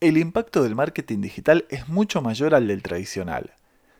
[0.00, 3.54] El impacto del marketing digital es mucho mayor al del tradicional.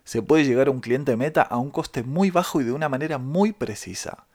[0.05, 2.87] Se puede llegar a un cliente meta a un coste muy bajo y de una
[2.87, 4.25] manera muy precisa.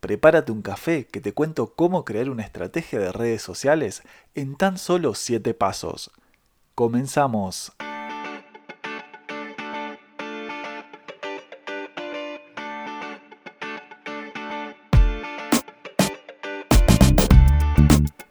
[0.00, 4.02] Prepárate un café que te cuento cómo crear una estrategia de redes sociales
[4.34, 6.10] en tan solo 7 pasos.
[6.74, 7.72] Comenzamos.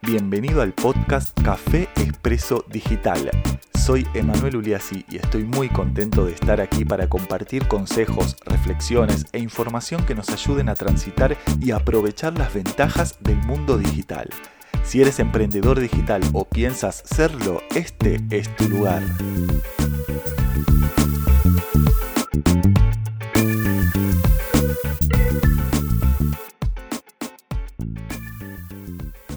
[0.06, 3.32] Bienvenido al podcast Café Expreso Digital.
[3.74, 9.40] Soy Emanuel Uliassi y estoy muy contento de estar aquí para compartir consejos, reflexiones e
[9.40, 14.30] información que nos ayuden a transitar y aprovechar las ventajas del mundo digital.
[14.84, 19.04] Si eres emprendedor digital o piensas serlo, este es tu lugar.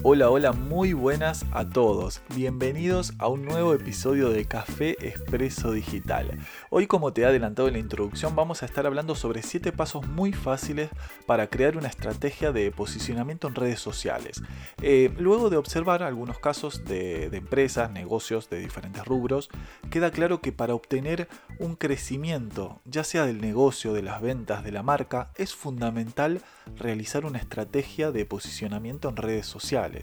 [0.03, 2.21] Hola, hola, muy buenas a todos.
[2.35, 6.37] Bienvenidos a un nuevo episodio de Café Expreso Digital.
[6.69, 10.07] Hoy, como te he adelantado en la introducción, vamos a estar hablando sobre 7 pasos
[10.07, 10.91] muy fáciles
[11.25, 14.43] para crear una estrategia de posicionamiento en redes sociales.
[14.83, 19.49] Eh, luego de observar algunos casos de, de empresas, negocios de diferentes rubros,
[19.89, 21.27] queda claro que para obtener
[21.59, 26.41] un crecimiento, ya sea del negocio, de las ventas, de la marca, es fundamental
[26.75, 29.96] realizar una estrategia de posicionamiento en redes sociales.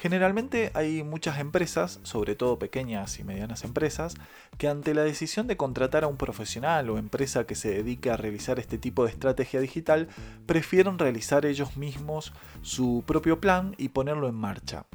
[0.00, 4.14] Generalmente hay muchas empresas, sobre todo pequeñas y medianas empresas,
[4.58, 8.16] que ante la decisión de contratar a un profesional o empresa que se dedique a
[8.16, 10.08] realizar este tipo de estrategia digital,
[10.46, 14.86] prefieren realizar ellos mismos su propio plan y ponerlo en marcha.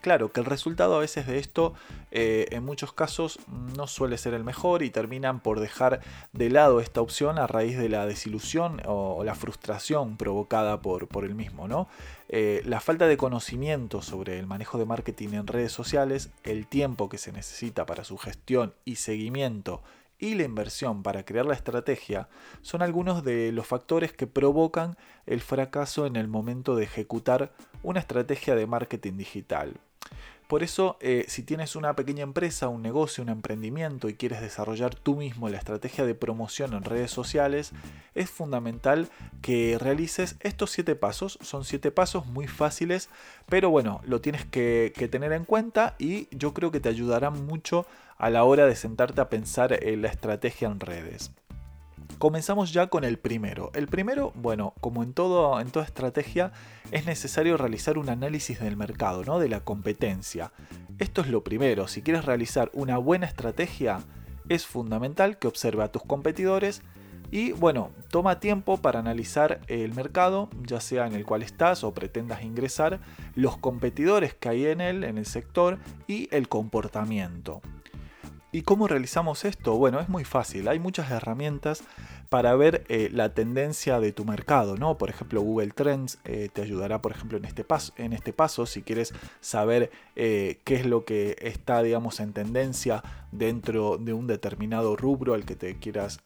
[0.00, 1.74] Claro que el resultado a veces de esto
[2.10, 3.38] eh, en muchos casos
[3.76, 6.00] no suele ser el mejor y terminan por dejar
[6.32, 11.24] de lado esta opción a raíz de la desilusión o, la frustración provocada por, por
[11.24, 11.68] el mismo.
[11.68, 11.88] ¿no?
[12.28, 17.08] Eh, la falta de conocimiento sobre el manejo de marketing en redes sociales, el tiempo
[17.08, 19.82] que se necesita para su gestión y seguimiento
[20.22, 22.28] y la inversión para crear la estrategia
[22.60, 24.96] son algunos de los factores que provocan
[25.26, 27.52] el fracaso en el momento de ejecutar
[27.82, 29.80] una estrategia de marketing digital.
[30.52, 34.94] Por eso, eh, si tienes una pequeña empresa, un negocio, un emprendimiento y quieres desarrollar
[34.94, 37.72] tú mismo la estrategia de promoción en redes sociales,
[38.14, 39.08] es fundamental
[39.40, 41.38] que realices estos siete pasos.
[41.40, 43.08] Son siete pasos muy fáciles,
[43.48, 47.46] pero bueno, lo tienes que, que tener en cuenta y yo creo que te ayudarán
[47.46, 47.86] mucho
[48.18, 51.32] a la hora de sentarte a pensar en la estrategia en redes.
[52.22, 53.72] Comenzamos ya con el primero.
[53.74, 56.52] El primero, bueno, como en, toda estrategia,
[56.92, 59.40] es necesario realizar un análisis del mercado, ¿no?
[59.40, 60.52] de la competencia.
[61.00, 61.88] Esto es lo primero.
[61.88, 63.98] Si quieres realizar una buena estrategia,
[64.48, 66.82] es fundamental que observe a tus competidores
[67.32, 71.92] y bueno, toma tiempo para analizar el mercado, ya sea en el cual estás o
[71.92, 73.00] pretendas ingresar,
[73.34, 77.62] los competidores que hay en él, en el sector y el comportamiento.
[78.54, 79.78] ¿Y cómo realizamos esto?
[79.78, 80.68] Bueno, es muy fácil.
[80.68, 81.82] Hay muchas herramientas
[82.28, 84.98] para ver eh, la tendencia de tu mercado, ¿no?
[84.98, 88.66] Por ejemplo, Google Trends eh, te ayudará, por ejemplo, en este paso, en este paso
[88.66, 93.02] si quieres saber eh, qué es lo que está, digamos, en tendencia
[93.32, 96.20] dentro de un determinado rubro al que te quieras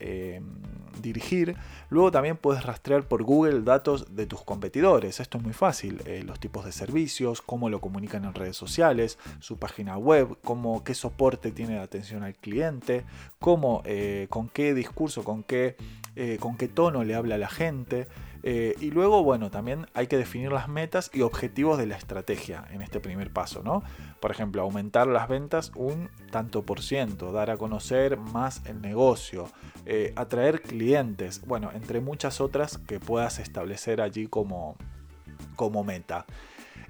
[1.01, 1.57] dirigir.
[1.91, 5.21] Luego también puedes rastrear por Google datos de tus competidores.
[5.21, 6.03] Esto es muy fácil.
[6.25, 10.95] los tipos de servicios, cómo lo comunican en redes sociales, su página web, cómo, qué
[10.95, 13.05] soporte tiene de atención al cliente,
[13.39, 15.77] cómo, eh, con qué discurso, con qué,
[16.15, 18.06] eh, con qué tono le habla a la gente.
[18.49, 22.65] Eh, y luego, bueno, también hay que definir las metas y objetivos de la estrategia
[22.71, 23.83] en este primer paso, ¿no?
[24.21, 29.51] Por ejemplo, aumentar las ventas un tanto por ciento, dar a conocer más el negocio,
[30.15, 34.77] atraer clientes, bueno, entre muchas otras que puedas establecer allí como,
[35.56, 36.25] como meta.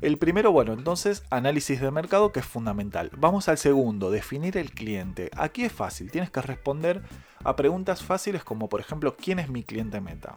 [0.02, 3.10] El primero, bueno, entonces análisis de mercado que es fundamental.
[3.16, 5.30] Vamos al segundo, definir el cliente.
[5.34, 7.00] Aquí es fácil, tienes que responder
[7.42, 10.34] a preguntas fáciles como por ejemplo, ¿quién es mi cliente meta?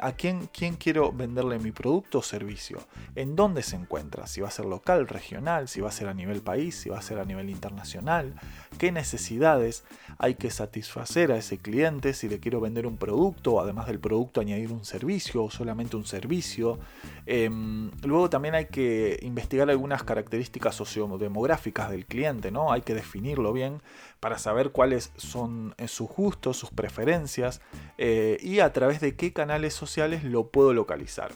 [0.00, 2.80] ¿A quién, quién quiero venderle mi producto o servicio?
[3.14, 4.26] ¿En dónde se encuentra?
[4.26, 6.98] Si va a ser local, regional, si va a ser a nivel país, si va
[6.98, 8.34] a ser a nivel internacional.
[8.78, 9.84] ¿Qué necesidades
[10.18, 14.42] hay que satisfacer a ese cliente si le quiero vender un producto además del producto
[14.42, 16.78] añadir un servicio o solamente un servicio?
[17.24, 22.70] Em, luego también hay que investigar algunas características sociodemográficas del cliente, ¿no?
[22.70, 23.80] Hay que definirlo bien
[24.20, 27.62] para saber cuáles son eh, sus gustos, sus preferencias
[27.96, 31.32] eh, y a través de qué canales sociales lo puedo localizar.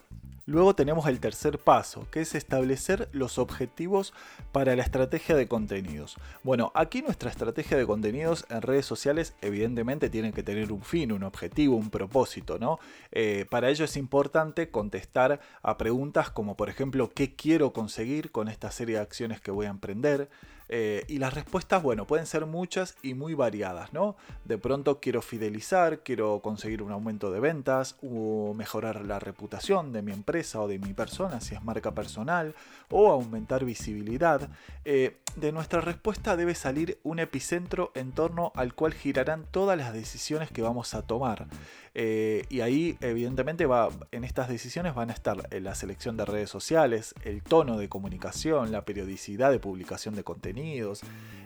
[0.47, 4.13] Luego tenemos el tercer paso, que es establecer los objetivos
[4.53, 6.17] para la estrategia de contenidos.
[6.43, 11.13] Bueno, aquí nuestra estrategia de contenidos en redes sociales evidentemente tiene que tener un fin,
[11.13, 12.79] un objetivo, un propósito, ¿no?
[13.11, 18.49] Eh, para ello es importante contestar a preguntas como por ejemplo, ¿qué quiero conseguir con
[18.49, 20.29] esta serie de acciones que voy a emprender?
[20.69, 24.17] Eh, y las respuestas, bueno, pueden ser muchas y muy variadas, ¿no?
[24.45, 30.03] De pronto quiero fidelizar, quiero conseguir un aumento de ventas, o mejorar la reputación de
[30.03, 32.55] mi empresa o de mi persona, si es marca personal,
[32.91, 34.49] o aumentar visibilidad.
[34.85, 39.93] Eh, de nuestra respuesta debe salir un epicentro en torno al cual girarán todas las
[39.93, 41.47] decisiones que vamos a tomar.
[41.97, 46.51] Eh, y ahí, evidentemente, va, en estas decisiones van a estar la selección de redes
[46.51, 50.25] sociales, el tono de comunicación, la periodicidad de publicación de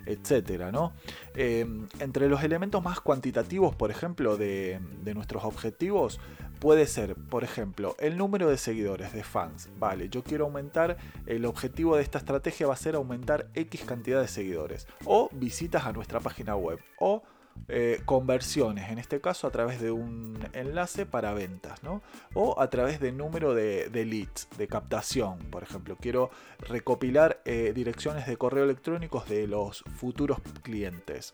[0.07, 0.93] etcétera, ¿no?
[1.35, 1.67] Eh,
[2.01, 6.19] entre los elementos más cuantitativos, por ejemplo, de, de nuestros objetivos,
[6.59, 9.69] puede ser, por ejemplo, el número de seguidores, de fans.
[9.79, 10.97] Vale, yo quiero aumentar,
[11.27, 14.87] el objetivo de esta estrategia va a ser aumentar X cantidad de seguidores.
[15.05, 16.79] O visitas a nuestra página web.
[16.99, 17.23] O
[17.69, 22.03] eh, conversiones, en este caso a través de un enlace para ventas, ¿no?
[22.35, 25.97] O a través de número de, leads, de captación, por ejemplo.
[26.01, 31.33] Quiero recopilar eh, direcciones de correo electrónicos de los futuros clientes.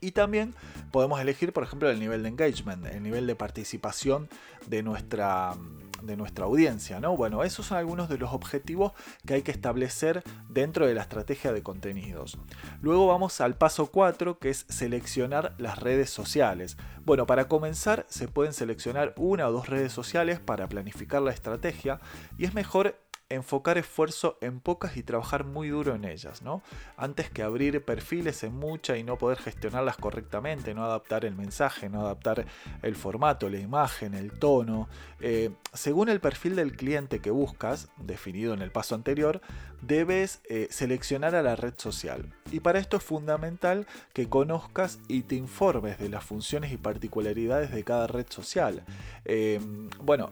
[0.00, 0.54] Y también
[0.92, 4.28] podemos elegir, por ejemplo, el nivel de engagement, el nivel de participación
[4.66, 5.54] de nuestra
[6.02, 7.16] de nuestra audiencia, ¿no?
[7.16, 8.92] Bueno, esos son algunos de los objetivos
[9.26, 12.38] que hay que establecer dentro de la estrategia de contenidos.
[12.80, 16.76] Luego vamos al paso 4, que es seleccionar las redes sociales.
[17.04, 22.00] Bueno, para comenzar se pueden seleccionar una o dos redes sociales para planificar la estrategia
[22.38, 22.99] y es mejor
[23.30, 26.62] enfocar esfuerzo en pocas y trabajar muy duro en ellas, ¿no?
[26.96, 31.88] Antes que abrir perfiles en muchas y no poder gestionarlas correctamente, no adaptar el mensaje,
[31.88, 32.44] no adaptar
[32.82, 34.88] el formato, la imagen, el tono.
[35.20, 39.40] Eh, según el perfil del cliente que buscas, definido en el paso anterior,
[39.80, 42.34] debes eh, seleccionar a la red social.
[42.50, 47.70] Y para esto es fundamental que conozcas y te informes de las funciones y particularidades
[47.70, 48.82] de cada red social.
[49.24, 49.60] Eh,
[50.02, 50.30] bueno,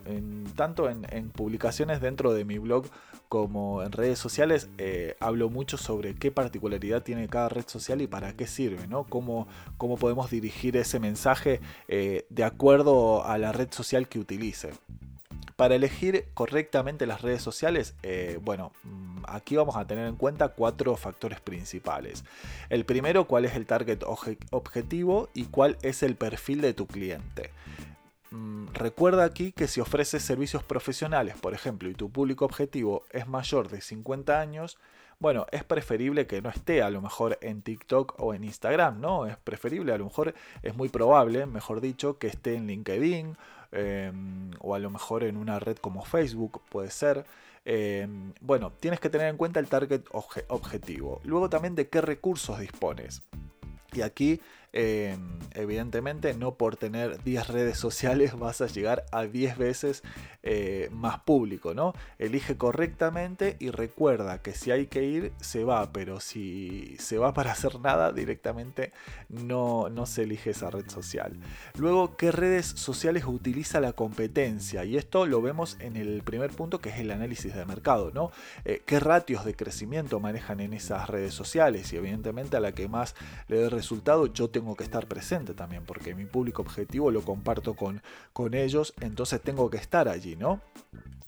[0.57, 2.88] tanto en publicaciones dentro de mi blog
[3.29, 8.07] como en redes sociales, eh, hablo mucho sobre qué particularidad tiene cada red social y
[8.07, 9.05] para qué sirve, ¿no?
[9.05, 9.47] Cómo,
[9.77, 14.71] cómo podemos dirigir ese mensaje eh, de acuerdo a la red social que utilice.
[15.57, 20.49] Para elegir correctamente las redes sociales, eh, bueno, mm, aquí vamos a tener en cuenta
[20.49, 22.25] cuatro factores principales.
[22.71, 24.05] El primero, cuál es el target
[24.51, 27.51] objetivo y cuál es el perfil de tu cliente.
[28.31, 33.27] Mm, recuerda aquí que si ofreces servicios profesionales, por ejemplo, y tu público objetivo es
[33.27, 34.79] mayor de 50 años,
[35.21, 39.27] bueno, es preferible que no esté a lo mejor en TikTok o en Instagram, ¿no?
[39.27, 43.37] Es preferible, a lo mejor es muy probable, mejor dicho, que esté en LinkedIn
[43.73, 47.25] em, o a lo mejor en una red como Facebook, puede ser.
[47.65, 51.21] Em, bueno, tienes que tener en cuenta el target objetivo.
[51.25, 53.23] Luego también de qué recursos dispones.
[53.93, 54.41] Y aquí
[54.73, 60.03] Em, evidentemente no por tener 10 redes sociales vas a llegar a 10 veces
[60.43, 61.95] eh, más público, ¿no?
[62.19, 67.35] Elige correctamente y recuerda que si hay que ir, se va, pero si se va
[67.35, 68.93] para hacer nada, directamente
[69.29, 71.33] no, no se elige esa red social.
[71.77, 74.85] Luego, ¿qué redes sociales utiliza la competencia?
[74.85, 78.31] Y esto lo vemos en el primer punto que es el análisis de mercado, ¿no?
[78.65, 81.93] Eh, ¿Qué ratios de crecimiento manejan en esas redes sociales?
[81.93, 83.15] Y evidentemente a la que más
[83.49, 87.75] le dé resultado, yo tengo que estar presente también, porque mi público objetivo lo comparto
[87.75, 88.03] con,
[88.33, 90.61] con ellos, entonces tengo que estar allí, ¿no?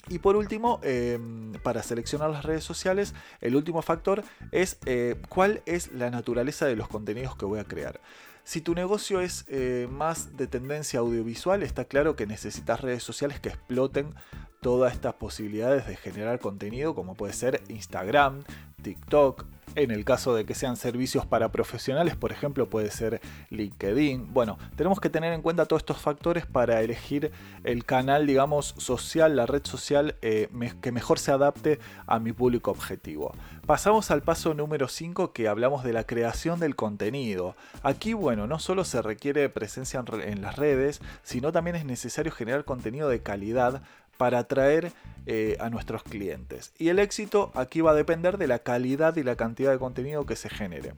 [0.09, 5.63] Y por último, em, para seleccionar las redes sociales, el último factor es eh, cuál
[5.67, 8.01] es la naturaleza de los contenidos que voy a crear.
[8.43, 13.39] Si tu negocio es eh, más de tendencia audiovisual, está claro que necesitas redes sociales
[13.39, 14.15] que exploten
[14.61, 18.43] todas estas posibilidades de generar contenido, como puede ser Instagram,
[18.83, 24.33] TikTok, en el caso de que sean servicios para profesionales, por ejemplo, puede ser LinkedIn.
[24.33, 27.33] Bueno, tenemos que tener en cuenta todos estos factores para elegir
[27.65, 30.49] el canal, digamos, social, la red social eh,
[30.81, 33.33] que mejor se adapte a mi público objetivo.
[33.67, 37.55] Pasamos al paso número 5 que hablamos de la creación del contenido.
[37.83, 42.65] Aquí, bueno, no solo se requiere presencia en las redes, sino también es necesario generar
[42.65, 43.83] contenido de calidad
[44.21, 44.93] para atraer
[45.25, 46.75] eh, a nuestros clientes.
[46.77, 50.27] Y el éxito aquí va a depender de la calidad y la cantidad de contenido
[50.27, 50.93] que se genere.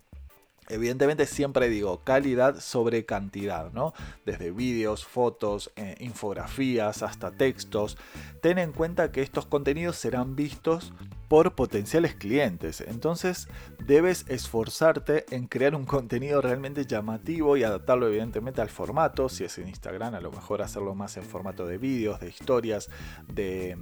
[0.72, 3.92] Evidentemente siempre digo calidad sobre cantidad, ¿no?
[4.24, 7.98] Desde vídeos, fotos, eh, infografías hasta textos.
[8.40, 10.92] Ten en cuenta que estos contenidos serán vistos
[11.28, 12.80] por potenciales clientes.
[12.80, 13.48] Entonces
[13.78, 19.28] debes esforzarte en crear un contenido realmente llamativo y adaptarlo evidentemente al formato.
[19.28, 22.88] Si es en Instagram, a lo mejor hacerlo más en formato de vídeos, de historias,
[23.28, 23.76] de,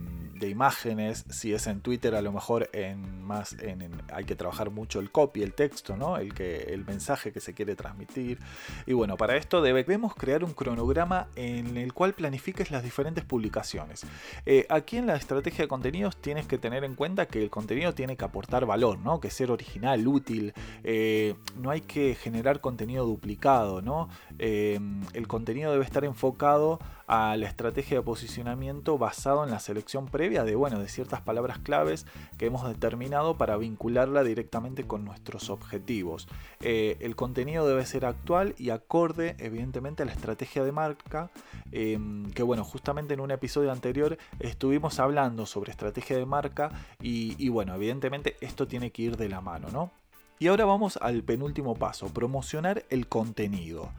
[0.48, 5.00] imágenes, si es en Twitter a lo mejor en más en, hay que trabajar mucho
[5.00, 6.16] el copy, el texto, ¿no?
[6.16, 8.38] El, que, el mensaje que se quiere transmitir.
[8.86, 14.04] Y bueno, para esto debemos crear un cronograma en el cual planifiques las diferentes publicaciones.
[14.46, 17.94] Eh, aquí en la estrategia de contenidos tienes que tener en cuenta que el contenido
[17.94, 19.20] tiene que aportar valor, ¿no?
[19.20, 20.52] Que ser original, útil,
[20.84, 24.08] eh, no hay que generar contenido duplicado, ¿no?
[24.38, 24.78] Eh,
[25.12, 26.78] el contenido debe estar enfocado
[27.10, 31.58] a la estrategia de posicionamiento basado en la selección previa de, bueno, de ciertas palabras
[31.58, 32.06] claves
[32.38, 36.28] que hemos determinado para vincularla directamente con nuestros objetivos.
[36.60, 41.32] Eh, el contenido debe ser actual y acorde, evidentemente, a la estrategia de marca,
[41.72, 46.70] em, que bueno, justamente en un episodio anterior estuvimos hablando sobre estrategia de marca
[47.02, 49.90] y, y bueno, evidentemente esto tiene que ir de la mano, ¿no?
[50.38, 53.90] Y ahora vamos al penúltimo paso, promocionar el contenido.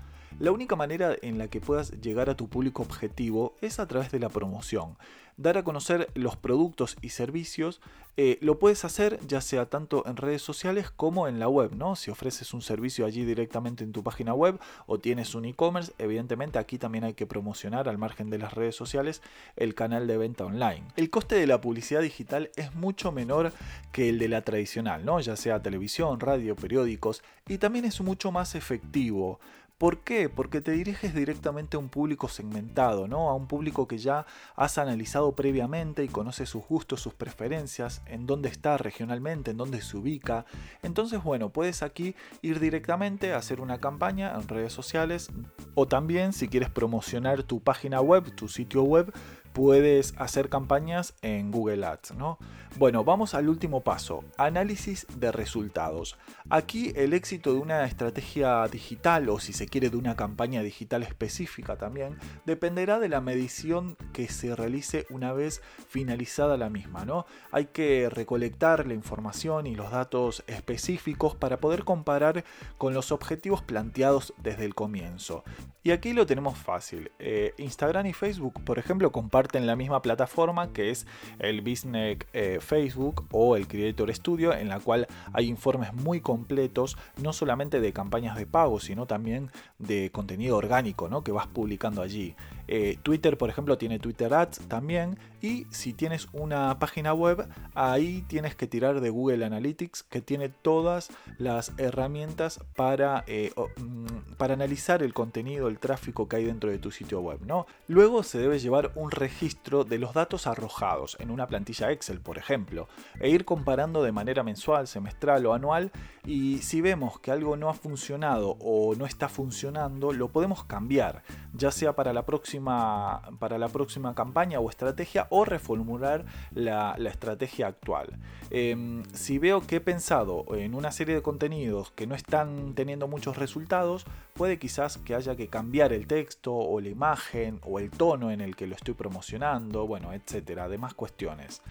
[0.42, 4.12] La única manera en la que puedas llegar a tu público objetivo es a través
[4.12, 4.98] de la promoción.
[5.38, 7.80] Dar a conocer los productos y servicios
[8.18, 11.96] eh, lo puedes hacer ya sea tanto en redes sociales como en la web, ¿no?
[11.96, 16.60] Si ofreces un servicio allí directamente en tu página web o tienes un e-commerce, evidentemente
[16.60, 19.22] aquí también hay que promocionar al margen de las redes sociales
[19.56, 20.84] el canal de venta online.
[20.98, 23.54] El coste de la publicidad digital es mucho menor
[23.92, 25.20] que el de la tradicional, ¿no?
[25.20, 29.40] Ya sea televisión, radio, periódicos y también es mucho más efectivo.
[29.82, 30.30] ¿Por qué?
[30.30, 33.30] Porque te diriges directamente a un público segmentado, ¿no?
[33.30, 38.28] A un público que ya has analizado previamente y conoce sus gustos, sus preferencias, en
[38.28, 40.46] dónde está regionalmente, en dónde se ubica.
[40.84, 45.32] Entonces, bueno, puedes aquí ir directamente a hacer una campaña en redes sociales
[45.74, 49.12] o también si quieres promocionar tu página web, tu sitio web,
[49.53, 52.38] puedes hacer campañas en Google Ads, ¿no?
[52.77, 56.17] Bueno, vamos al último paso, análisis de resultados.
[56.50, 61.03] Aquí el éxito de una estrategia digital o si se quiere de una campaña digital
[61.03, 67.25] específica también dependerá de la medición que se realice una vez finalizada la misma, ¿no?
[67.51, 72.46] Hay que recolectar la información y los datos específicos para poder comparar
[72.77, 75.43] con los objetivos planteados desde el comienzo.
[75.84, 77.12] Y aquí lo tenemos fácil.
[77.20, 81.08] Eh, Instagram y Facebook, por ejemplo, comparten la misma plataforma que es
[81.40, 86.98] el Business eh, Facebook o el Creator Studio, en la cual hay informes muy completos,
[87.22, 91.24] no solamente de campañas de pago, sino también de contenido orgánico ¿no?
[91.24, 92.36] que vas publicando allí.
[92.74, 95.20] Eh, Twitter, por ejemplo, tiene Twitter Ads también.
[95.42, 100.48] Y si tienes una página web, ahí tienes que tirar de Google Analytics, que tiene
[100.48, 106.70] todas las herramientas para, eh, mm, para analizar el contenido, el tráfico que hay dentro
[106.70, 107.40] de tu sitio web.
[107.46, 107.66] ¿no?
[107.90, 112.38] Luego se debe llevar un registro de los datos arrojados en una plantilla Excel, por
[112.38, 112.88] ejemplo,
[113.20, 115.92] e ir comparando de manera mensual, semestral o anual.
[116.25, 121.24] Y si vemos que algo no ha funcionado o no está funcionando, lo podemos cambiar,
[121.54, 127.68] ya sea para la próxima para la próxima campaña o estrategia o reformular la, estrategia
[127.68, 128.18] actual.
[128.50, 133.08] Em, si veo que he pensado en una serie de contenidos que no están teniendo
[133.08, 137.89] muchos resultados, puede quizás que haya que cambiar el texto o la imagen o el
[137.89, 141.62] tono en el que lo estoy promocionando, bueno, etcétera, demás cuestiones.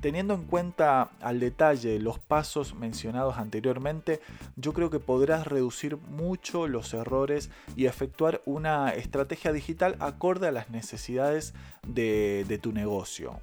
[0.00, 4.20] Teniendo en cuenta al detalle los pasos mencionados anteriormente,
[4.54, 10.52] yo creo que podrás reducir mucho los errores y efectuar una estrategia digital acorde a
[10.52, 11.52] las necesidades
[11.84, 13.40] de, tu negocio.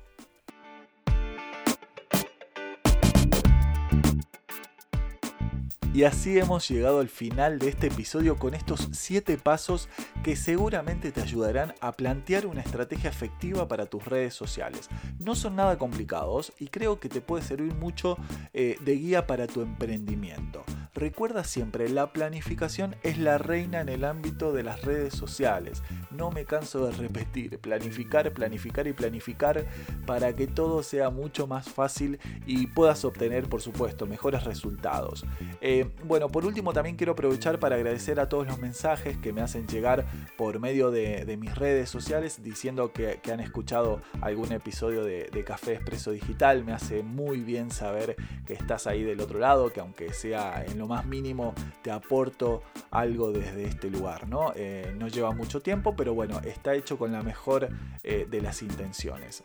[5.95, 9.87] Y así hemos llegado al final de este episodio con estos 7 pasos
[10.25, 14.89] que seguramente te ayudarán a plantear una estrategia efectiva para tus redes sociales.
[15.19, 18.17] No son nada complicados y creo que te puede servir mucho
[18.53, 20.65] eh, de guía para tu emprendimiento.
[20.93, 25.81] Recuerda siempre, la planificación es la reina en el ámbito de las redes sociales.
[26.15, 29.65] No me canso de repetir, planificar, planificar y planificar
[30.05, 35.25] para que todo sea mucho más fácil y puedas obtener, por supuesto, mejores resultados.
[35.61, 39.41] Eh, bueno, por último también quiero aprovechar para agradecer a todos los mensajes que me
[39.41, 40.05] hacen llegar
[40.37, 46.11] por medio de, mis redes sociales diciendo que, han escuchado algún episodio de, Café Expreso
[46.11, 46.63] Digital.
[46.63, 48.15] Me hace muy bien saber
[48.47, 51.53] que estás ahí del otro lado, que aunque sea en lo más mínimo
[51.83, 54.27] te aporto algo desde este lugar.
[54.27, 54.53] ¿no?
[54.55, 57.67] Eh, no lleva mucho tiempo, pero bueno, está hecho con la mejor
[58.03, 59.43] eh, de las intenciones.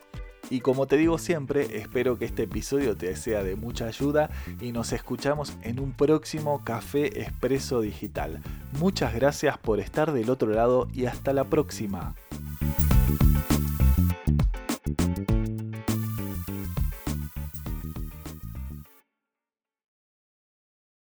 [0.51, 4.29] Y como te digo siempre, espero que este episodio te sea de mucha ayuda
[4.61, 8.43] y nos escuchamos en un próximo Café Expreso Digital.
[8.79, 12.15] Muchas gracias por estar del otro lado y hasta la próxima.